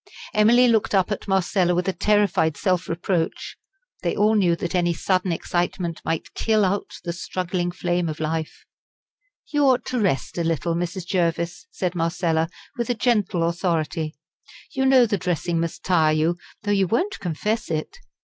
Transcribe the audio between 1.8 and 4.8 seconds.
a terrified self reproach. They all knew that